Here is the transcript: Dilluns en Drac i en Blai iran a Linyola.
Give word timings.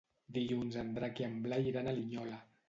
Dilluns 0.37 0.77
en 0.83 0.89
Drac 0.95 1.21
i 1.25 1.27
en 1.27 1.37
Blai 1.45 1.69
iran 1.73 1.93
a 1.93 1.95
Linyola. 2.01 2.41